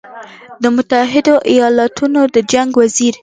د 0.61 0.63
متحدو 0.75 1.35
ایالتونو 1.51 2.21
د 2.33 2.37
جنګ 2.51 2.69
وزیر 2.81 3.13